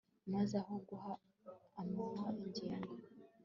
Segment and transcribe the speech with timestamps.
[0.33, 1.11] maze aho guha
[1.81, 2.91] umwanya ingingo